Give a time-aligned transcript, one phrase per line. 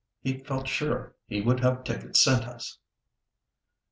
[0.21, 2.79] He felt sure we would have tickets sent us."